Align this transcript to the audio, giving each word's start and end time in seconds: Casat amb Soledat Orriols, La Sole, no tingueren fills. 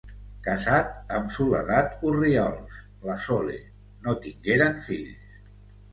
Casat 0.45 1.11
amb 1.17 1.35
Soledat 1.39 1.93
Orriols, 2.11 2.79
La 3.11 3.19
Sole, 3.27 3.61
no 4.07 4.19
tingueren 4.25 4.85
fills. 4.89 5.41